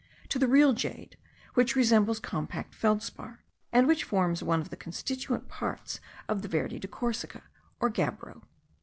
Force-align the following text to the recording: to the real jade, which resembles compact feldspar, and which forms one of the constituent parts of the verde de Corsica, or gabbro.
to 0.29 0.39
the 0.39 0.47
real 0.47 0.73
jade, 0.73 1.15
which 1.53 1.75
resembles 1.75 2.19
compact 2.19 2.73
feldspar, 2.73 3.43
and 3.71 3.85
which 3.87 4.03
forms 4.03 4.41
one 4.41 4.59
of 4.59 4.71
the 4.71 4.75
constituent 4.75 5.47
parts 5.47 5.99
of 6.27 6.41
the 6.41 6.47
verde 6.47 6.79
de 6.79 6.87
Corsica, 6.87 7.43
or 7.79 7.87
gabbro. 7.87 8.41